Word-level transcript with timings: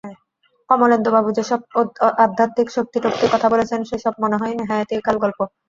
কমলেন্দুবাবু 0.69 1.29
যে 1.37 1.43
সব 1.49 1.59
আধ্যাত্মিক 2.25 2.67
শক্তিটক্তির 2.77 3.31
কথা 3.33 3.47
বলেছেন, 3.53 3.79
সে 3.89 3.95
সব 4.05 4.13
মনে 4.23 4.39
হয় 4.41 4.53
নেহায়েতই 4.59 5.05
গালগল্প। 5.07 5.39